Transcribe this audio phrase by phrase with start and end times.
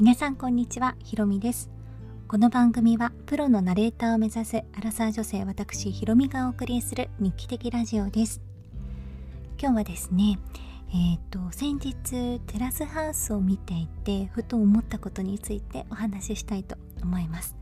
[0.00, 1.70] 皆さんこんにちはひろみです。
[2.28, 8.40] この番組はプロのナレーターを目指すアラサー女性私ひろみがお送りする日記的ラジオです。
[9.60, 10.38] 今日はですね
[10.94, 17.56] えっ、ー、と先日テラスハウスを見ていてふと思ったことについてお話ししたいと思います。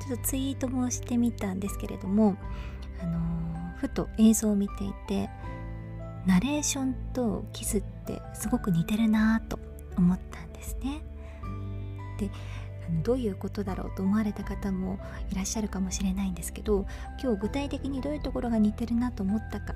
[0.00, 2.38] ちょっとツイートもしてみたんですけれども
[3.02, 5.28] あのー、ふと映像を見ていて
[6.24, 9.58] ナレーションとキスってすごく似てるなぁと
[9.98, 11.02] 思ったんですね。
[12.18, 12.30] で
[13.02, 14.98] どういうことだろうと思われた方も
[15.30, 16.86] いらっしゃるかもしれないんですけど
[17.22, 19.74] 今日具体的にどういうところが似てるなと思ったか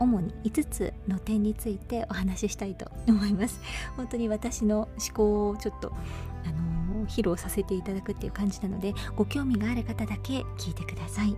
[0.00, 3.60] 主に5つの点についてお話ししたいと思います。
[3.96, 5.92] 本当に私の思考をちょっと
[6.44, 6.50] あ
[6.92, 11.36] のー、披露させていただくっていう感じなのでご興味がある方だけ聞いてください。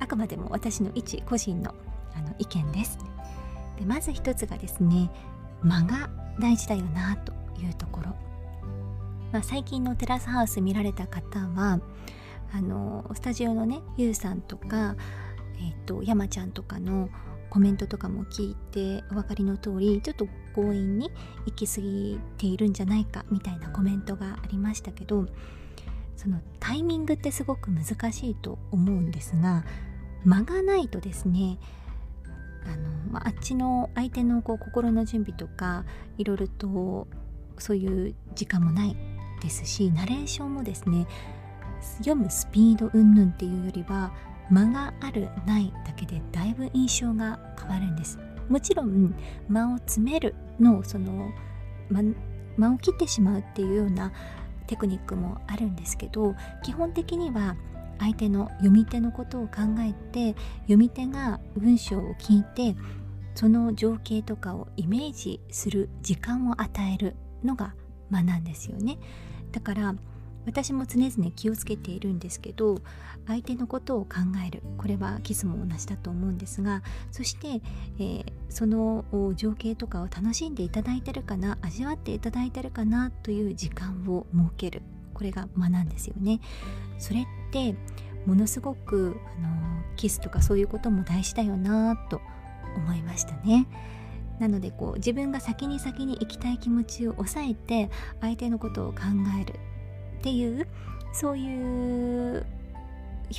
[0.00, 1.74] あくまでも私の一個人の
[2.14, 2.98] あの意見です。
[3.78, 5.10] でまず一つがですね
[5.62, 8.27] 間が大事だよなというところ。
[9.32, 11.80] まあ、最近のテラスハウス見られた方は
[12.52, 14.96] あのスタジオのねゆうさんとか、
[15.56, 17.10] えーと、山ちゃんとかの
[17.50, 21.10] コメントとかも聞いてお分かりの通りちょっと強引に
[21.46, 25.26] 行き過ぎているんじゃないかみたいなコメントがありましたけど
[26.16, 29.64] そのタイミングってすごく難しいと思うんですが
[30.24, 31.58] 間がないとですね
[32.66, 35.84] あの、まあ、っちの相手のこう心の準備とか
[36.18, 37.06] いろいろと
[37.58, 38.96] そういう時間もない
[39.40, 41.06] ですしナレーションもですね
[41.98, 44.12] 読むスピード云々っていうよりは
[44.50, 48.18] 間があるないだけでだいぶ印象が変わるんです。
[48.48, 49.14] もちろん
[49.48, 51.30] 間を詰めるのその
[51.90, 52.14] 間
[52.56, 54.12] 間を切ってしまうっていうような
[54.66, 57.56] テクニックもあるんですけど基本的には
[57.98, 62.76] 相手の読み手のことを考えて読み手が文章を聞いて
[63.34, 67.74] その情景とかをイメージする時間を与えるのが
[68.10, 68.98] 間なんですよね。
[69.52, 69.94] だから
[70.46, 72.78] 私も常々気をつけているんですけど
[73.26, 74.62] 相手のことを考える。
[74.78, 77.60] これはキスも同じだと思うんですがそして、
[77.98, 79.04] えー、その
[79.36, 84.82] 情景とかを楽しんでいただいてるかな味わっていただいてるかなという時間を設ける。
[85.12, 86.40] これが間なんですよね。
[86.98, 87.74] それって
[88.24, 89.48] ものすごくあの
[89.96, 92.20] キスとかそういうことも大事だよなと
[92.76, 93.66] 思いましたね。
[94.38, 97.90] なのでこう自分が先に先に行きたい気持ちを抑えて
[98.20, 98.98] 相手のことを考
[99.40, 99.54] える
[100.18, 100.66] っていう
[101.12, 102.46] そういう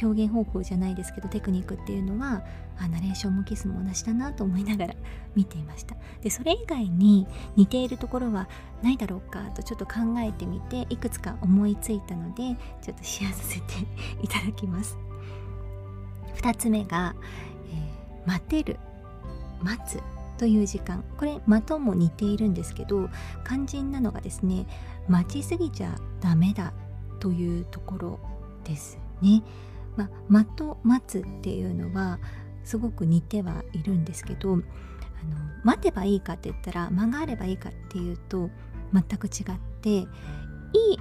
[0.02, 2.44] 表現方法じゃないですけどテクニックっていうのは
[2.78, 4.96] あナレーションもキスも同じだなと思いながら
[5.36, 5.96] 見ていました。
[6.22, 8.48] でそれ以外に似ているところは
[8.82, 13.64] ないだろうかとちょっと考えてみていくつか思いついたのでちょっとシェアさせて
[14.22, 14.98] いただきます。
[16.36, 17.16] 2つ目が、
[17.70, 18.80] えー、待てる
[19.62, 20.02] 待つ。
[20.40, 21.04] という時間。
[21.18, 23.10] これ間とも似ているんですけど
[23.46, 24.66] 肝心なのがですね
[25.08, 26.74] 待ちすぎちゃダメだ
[27.20, 28.20] というところ
[28.64, 29.44] ですね。
[29.98, 32.20] まあ、間と待つっていうのは
[32.64, 34.62] すごく似てはいるんですけどあの
[35.64, 38.50] 待てばいいかって言ったら間があればいいかっていうと
[38.94, 40.06] 全く違っていい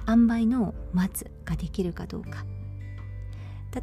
[0.07, 2.45] 塩梅の待つができるかどうか。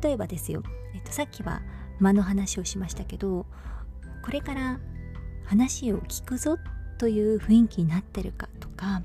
[0.03, 0.63] 例えばですよ、
[0.95, 1.63] えっと、さっきは
[2.01, 3.47] 間の話をしましたけど
[4.25, 4.81] これから
[5.47, 6.59] 話を聞くぞ
[6.99, 9.03] という雰囲気になってるかとか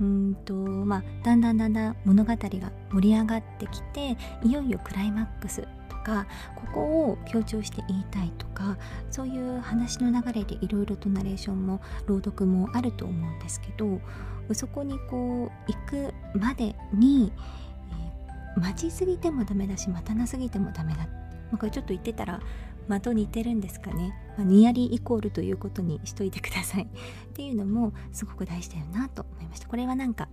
[0.00, 2.36] うんとまあだんだんだんだん物語が
[2.90, 8.76] 盛り上がってきていよいよクライマックスとかここを強調して言いたいとか
[9.10, 14.00] そういう話の流れでいろいろとナレーションも朗読もあると思うんですけど
[14.54, 17.32] そこにこう行くまでに、
[18.56, 21.06] えー、待ちすぎてもダメだし待たなすぎてもダメだ、ま
[21.54, 22.40] あ、これちょっと言ってたら
[22.88, 26.82] 間と似てるんですかね、まあ、ニアリイコールということにしといてください。
[26.86, 26.88] っ
[27.34, 29.68] ていうのもすごく大事だよなと思いました。
[29.68, 30.28] これはなんか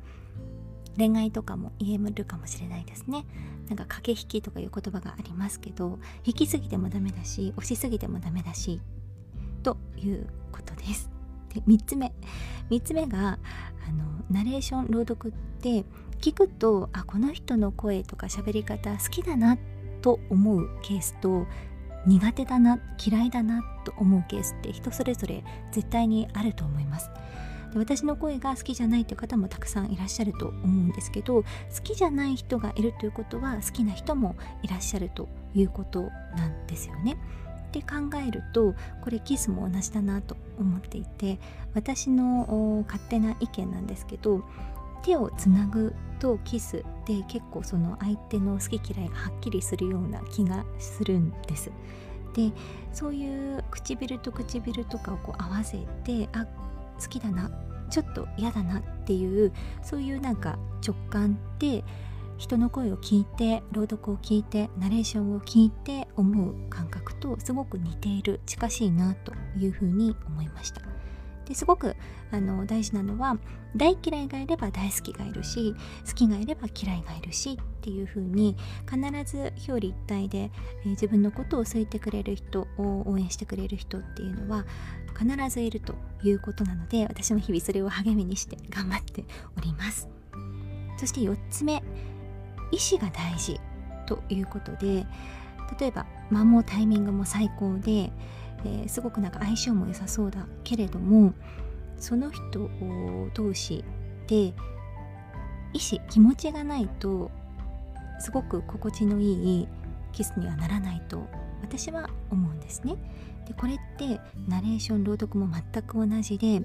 [0.97, 3.25] 恋愛とかも言えるかもしれないですね。
[3.67, 8.81] なんか駆け引きとかいう言葉がありますけど引きすぎてもダメだし押しすぎてもダメだし
[9.61, 11.09] ということです。
[11.53, 12.11] で3つ目。
[12.69, 13.39] 3つ目が
[13.87, 15.85] あのナレーション朗読って
[16.19, 19.57] 聞くとあこの人の声とか喋り方好きだな
[20.01, 21.47] と思うケースと
[22.05, 27.09] 苦手だな嫌いだなと思うケースって人それぞれ絶対にあると思います
[27.71, 31.45] で私の声が好きじゃないという方もたくさんいらっしゃると思うんですけど好
[31.83, 37.17] きじゃない人がいるということは好きな人もいらっしゃるということなんですよね。
[37.69, 41.39] って考えるとこれキスも同じだなと思っていて
[41.75, 44.43] 私の勝手な意見なんですけど
[45.03, 51.71] 手をつなぐとキスで結構その相手の好き嫌いがはっきりするような気がするんです。
[52.33, 52.51] で
[52.93, 56.45] そういう唇と唇とかをこう合わせてあ
[57.01, 57.49] 好きだな
[57.89, 59.51] ちょっと嫌だなっていう
[59.81, 61.83] そういうなんか直感で
[62.37, 70.81] 人の声を聞いて朗読を聞いてナレーションを聞いて思う感覚とすごく似ている近しいなというふうに思いました
[71.49, 71.95] ですごく
[72.31, 73.37] あの大事なのは
[73.75, 75.75] 大嫌いがいれば大好きがいるし
[76.07, 78.55] 好きがいれば嫌いがいるしっていう風に
[78.87, 80.51] 必ず表裏一体で、
[80.83, 84.65] えー、自分のことを好いてくれる人を応援してくれる人っていうのは
[85.17, 89.25] 必ずいるということなので私も日々それを励みにして頑張って
[89.57, 90.07] おります。
[90.97, 91.81] そして4つ目
[92.71, 93.59] 意思が大事
[94.05, 95.05] ということで
[95.79, 98.11] 例えば間もタイミングも最高で、
[98.65, 101.33] えー、すごくなんか相性も良さそうだけれども
[101.97, 102.69] その人
[103.33, 103.83] 同士
[104.27, 104.35] で
[105.73, 107.31] 意思気持ちがないと
[108.19, 109.67] すごく心地のいい
[110.11, 111.27] キスにはならないと
[111.61, 112.95] 私は思うんですね。
[113.47, 116.61] でこれってナレーション朗読も全く同じで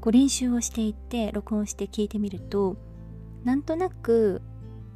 [0.00, 2.76] こう練習をしていって録音して聞いてみると
[3.44, 4.42] なんとなく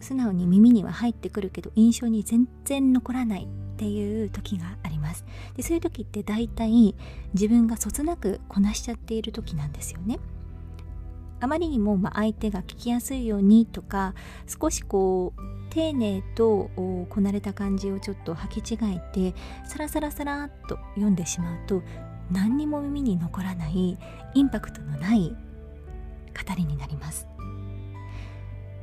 [0.01, 4.94] 素直に耳には入ってくるけど印象に全然残らないっていう時があります
[5.57, 6.95] でそういう時って大体
[7.33, 10.19] 自分がそつなくこなしちゃっている時なんですよね。
[11.41, 14.15] あまりにもま相手が聞きやすいようにとか
[14.47, 15.41] 少しこう
[15.71, 19.35] 丁寧とこなれた感じをちょっと履き違えて
[19.67, 21.83] サラサラサラっと読んでしまうと
[22.31, 23.99] 何にも耳に残らない
[24.35, 25.37] インパクトのない語
[26.57, 27.27] りになります。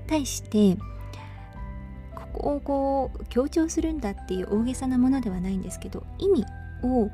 [0.07, 0.77] 対して
[2.31, 6.45] こをこう強調するんだっていう大げさなものではないんですけど意味
[6.83, 7.09] を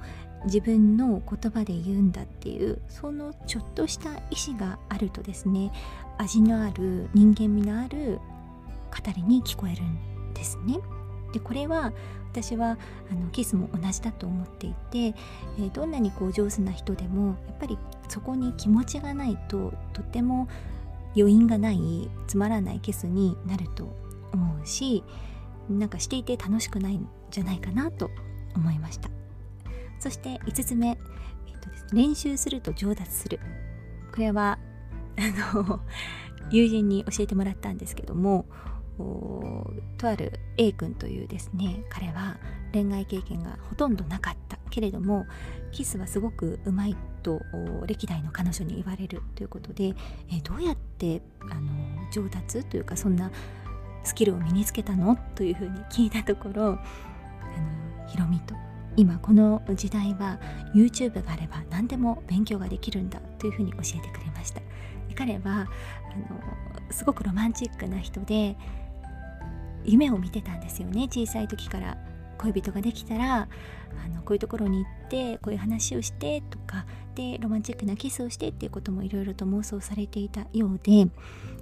[0.46, 4.14] 自分の言葉で言うんだっていうそのちょっとした意
[4.50, 5.72] 思があるとですね
[6.18, 8.19] 味のある人間味のある
[8.92, 10.80] 語りに聞こえるんですね。
[11.34, 11.92] でこれは
[12.31, 12.78] 私は
[13.12, 17.78] あのキスも同じだと思っていて、えー、どんなにこう上手な人でもやっぱり
[18.08, 20.48] そこに気持ちがないととても
[21.16, 23.92] 余韻がないつまらないキスになると
[24.34, 25.04] 思うし
[25.70, 28.10] なんかしていて楽しくないんじゃないかなと
[28.56, 29.10] 思いました
[30.00, 33.40] そして5つ目、えっとです練習すると上達する。
[34.14, 34.58] これは
[35.18, 35.80] あの
[36.50, 38.46] 友人に教えてもらったんですけども
[39.98, 42.38] とある A 君というですね彼は
[42.74, 45.26] 恋愛経験がほとんどなかったけれども
[45.72, 47.42] キスはすごくうまいと
[47.86, 49.94] 歴代の彼女に言われるということで
[50.32, 51.22] えどうやって
[51.52, 51.62] あの
[52.12, 53.32] 上達というかそんな
[54.04, 55.18] スキルを身につけたの？
[55.36, 58.56] というふうに聞いたところあのひろみと
[58.98, 60.40] 今この時代は
[60.76, 64.62] YouTube があれば何でも勉強ができるんだというふうに教えてくれました。
[65.16, 68.58] 彼はあのすごくロマンチックな人で
[69.86, 71.04] 夢を見てたんですよね。
[71.04, 71.98] 小さい時から。
[72.38, 73.48] 恋人ができたら
[74.06, 76.86] あのこういうところに行ってこういう話をしてとか
[77.16, 81.08] でロマンチックなキスをしてっていうこともいろいろと妄想されていたようで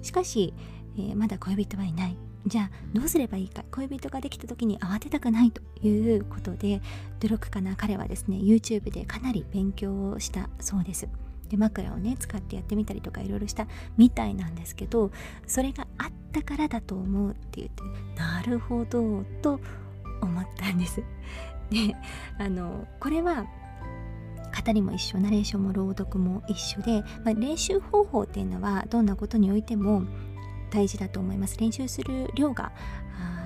[0.02, 0.52] しかし、
[0.98, 2.16] えー、まだ恋人はいない。
[2.46, 6.80] じゃあどうすればいいか恋人ができた時に慌てたくないということで
[7.18, 11.08] 努力家な彼はですね YouTube でかなり勉強をしたそうです。
[11.48, 13.66] で枕をね使ってやってみたりとかいろいろした
[13.96, 15.12] みたいなんですけど
[15.46, 17.82] それがあったからだと思うって言って
[18.20, 19.60] なるほどと
[20.20, 21.02] 思ったんです。
[21.70, 21.96] で
[22.38, 23.44] あのこれは
[24.64, 30.04] 語りも一緒ナレーションも朗読も一緒で、まあ、練習方法っていうのはどんなことにおいても
[30.70, 31.58] 大事だと思います。
[31.58, 32.72] 練習する量が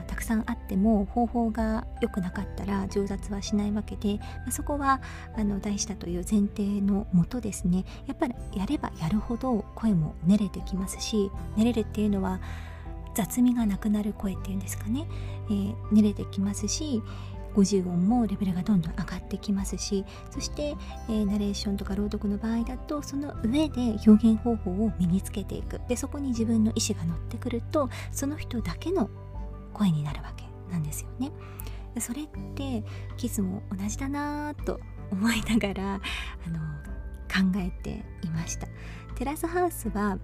[0.06, 5.00] たくさんあっても方法が良くなかったら上達はしないわけで、まあ、そこは
[5.36, 7.84] あの大事だという前提のもとですね。
[8.06, 12.40] やっぱりやればやるほど声も練れてきますし練れるっていうのは
[13.14, 15.06] 雑味がなくなる声っていうんですかね、
[15.48, 17.02] えー、練れてきますし
[17.54, 20.74] 50音もレベルがどんどん上がってきますしそして、
[21.08, 29.10] えー、ナレーションとか朗読の場合だとその上で表現方法を身につけていくでそこに自分の意思が乗ってくるとその人だけの
[29.72, 31.32] 声になるわけなんですよね。
[31.98, 32.84] それって
[33.16, 34.78] キスも同じだなぁと
[35.10, 36.58] 思いながらあの
[37.28, 38.68] 考えていました。
[39.16, 40.18] テラスハウスは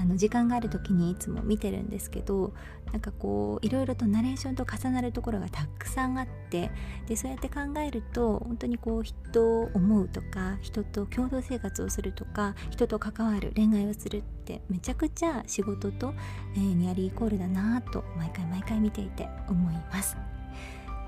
[0.00, 2.52] あの時間がある時にいつも見てるんですけど
[2.92, 6.70] なんかこういろいろとナレーションと重なるところがたくさんあって
[7.06, 16.14] でそうやって考えると本当にこう人を思うとか人と共同生活をするとか人と関わる恋愛をするってめちゃくちゃ仕事と、
[16.54, 20.37] えー、ニアリーイコールだなと毎回毎回見ていて思います。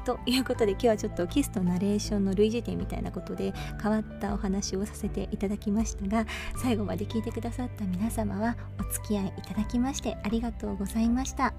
[0.04, 6.26] ということで今日はちょっとキスとナレーションの類似点みたいなことで変わったお話をさせていただきましたが
[6.62, 11.52] 最後まで聞いてくださった皆様はお付き合いいただきましてありがとうございました。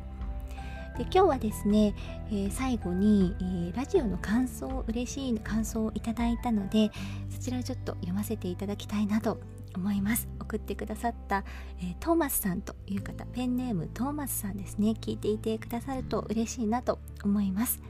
[0.97, 1.95] で今日はですね、
[2.27, 6.91] えー、最後に、えー、ラジオの感想嬉しい感想をいただいたので
[7.29, 9.39] そちらをちょっと読ませていただきたいなと
[9.73, 10.27] 思います。
[10.41, 11.45] 送ってくださった、
[11.79, 14.89] えー、トーマスさんという方ペンネームトーマスさんですね。
[14.99, 17.81] 聞いていてくださると嬉しいなと思います、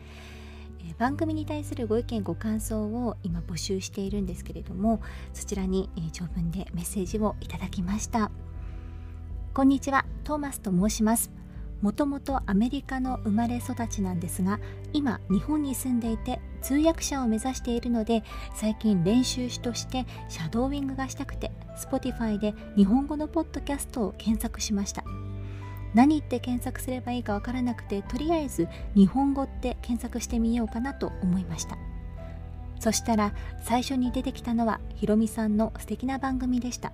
[0.89, 5.01] え、番組に対するご意見ご感想を今募集しているんですけれども
[5.33, 8.31] そちらに、え、長文でメッセージをいただきました。
[9.53, 11.31] こんにちはトーマスと申します。
[11.81, 14.59] もともとアメリカの生まれ育ちなんですが
[14.93, 18.23] 今日本に住んでいて通訳者を目指しているので
[18.53, 25.03] 最近練習詞としてシャドーイングがしたくて Spotify で日本語のポッドキャストを検索しました。
[25.93, 31.77] 何って検索すればいいかわからなくてとりあえず日本語って検索してみようかなと思いました。
[32.79, 33.33] そしたら
[33.63, 36.93] 最初に出てきたのはひろみさんの素敵な番組でした。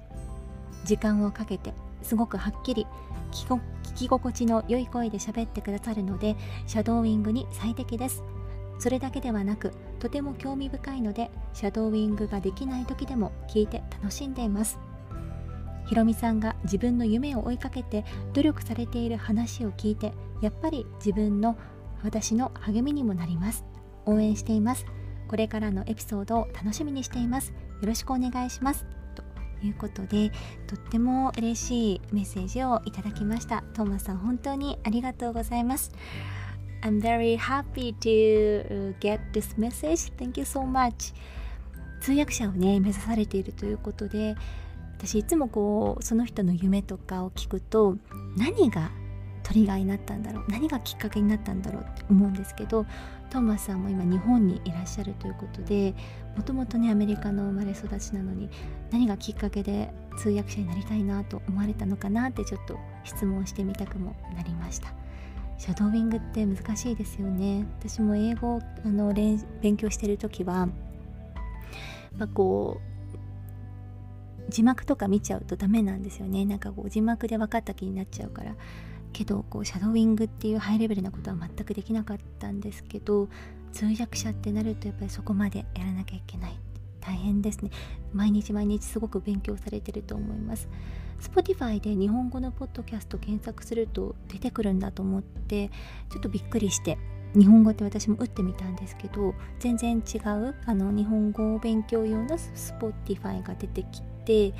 [0.83, 2.85] 時間をかけてすごくはっきり
[3.31, 3.59] 聞
[3.95, 6.35] き心地の良い声で喋ってくださるので
[6.65, 8.23] シャドーイングに最適です。
[8.79, 14.77] それだけではなくとても興味深いのでシャドーイングができない時でも聞いて楽しんでいます。
[15.87, 21.57] ひろみさんが自分の夢を追いかけて努力されている話を聞いてやっぱり自分の
[22.03, 23.65] 私の励みにもなります。
[24.05, 24.85] 応援しています。
[25.27, 27.53] これからのエピソードを楽しみにしています。
[27.81, 28.85] よろしくお願いします。
[29.15, 29.23] と
[29.65, 30.31] いうことで
[30.67, 33.63] とっても嬉しいメッセージをいただきました。
[33.73, 35.91] トーマさん本当にありがとうございます。
[36.83, 40.13] I'm very happy to get this message.
[40.17, 41.13] Thank you so much.
[41.99, 44.35] 通訳者をね目指されているということで
[44.97, 47.97] 私いつもこうその人の夢とかを聞くと
[48.35, 48.91] 何が
[49.43, 52.85] トリガーになったんだろう何がきっかけになったんだろうって思うんですけど
[53.29, 55.93] トーマスさんも今日本にいらっしゃるということで
[56.35, 58.49] もともとねアメリカの生まれ育ちなのに
[58.91, 64.93] 何がきっかけで通訳者になりたいなと思われたのかなってちょっと質問してみたくもなりました。
[65.57, 67.65] シャドーイングって難しいですよね。
[67.79, 70.67] 私も英語あの勉強してる時は
[72.17, 72.96] まあこう
[74.49, 76.45] 字幕とか見ちゃうとダメなんですよね。
[76.45, 78.55] なんかこう字幕で分かった気になっちゃうから。
[79.13, 83.29] けどこうシャドーイングっていうハイレベルなことは全くできなかったんですけど
[83.71, 86.59] 通訳者ってなるとやっぱりそこまでやらなきゃいけない。
[86.99, 87.71] 大変ですね。
[88.13, 90.67] 毎日毎日すごく勉強されてると思います。
[91.19, 95.69] Spotify で日本語のポッドキャスト検索すると出てくるんだと思って
[96.09, 96.97] ちょっとびっくりして
[97.33, 104.53] 日本語って私も打ってみたんですけど全然違うあの日本語を勉強用の Spotify が出てきて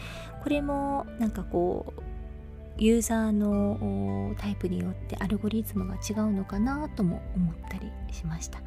[0.44, 2.02] これもなんかこう
[2.78, 8.62] ユーザーのタイプによってアルゴリズムが違うのかなとも思ったりしました。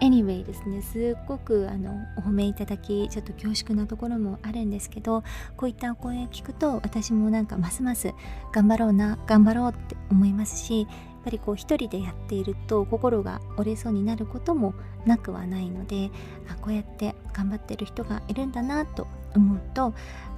[0.00, 5.22] Anyway ですねすっごくあのお褒めいただきちょっと恐縮なところもあるんですけど
[5.56, 8.12] こういったお声を聞くと私もなんかますます
[8.52, 10.88] 頑張ろうな頑張ろうって思いますしやっ
[11.24, 14.74] ぱりこう一人でやっていると心が折れそうになることも
[15.06, 16.10] なくはないので
[16.50, 19.94] あこうやって頑張ってる人がいるんだなと思うと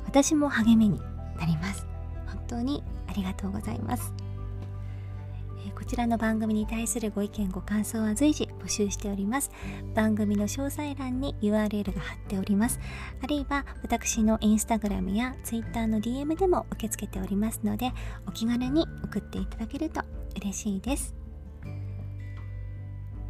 [0.07, 1.00] 私も励みに
[1.38, 1.87] なります。
[2.26, 4.12] 本当にありがとうございます。
[5.75, 9.50] こちらの番組に対するご意見ご感想は随時募集しております。
[9.95, 12.81] 番組の詳細欄に URL が貼っております。
[13.23, 17.93] あるいは私のインスタグラムや Twitter の DM でも受け付けておりますので
[18.26, 20.02] お気軽に送っていただけると
[20.37, 21.14] 嬉しいです。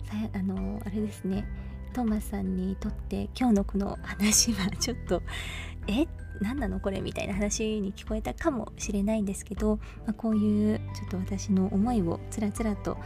[0.05, 1.45] さあのあれですね。
[1.93, 5.23] トーマスさんにとって今日のこの話はちょっと
[5.89, 6.07] え
[6.41, 9.77] 何なのこれみたいな話に聞こえたかもしれないんですけど、
[10.07, 12.99] まあ、こういうちょっと私の思いをつらつらと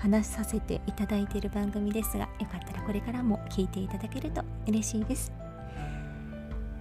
[0.00, 5.32] 話させていただいている番組ですがよかったらこれからも聞いていただけると嬉しいです。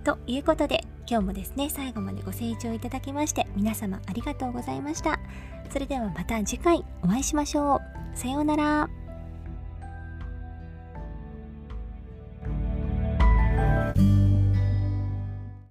[0.04, 5.20] ということで今日もですね最後までご清聴いただきまして皆様ありがとうございました。
[5.70, 8.18] それではまた次回お会いしましょう。
[8.18, 9.01] さようなら。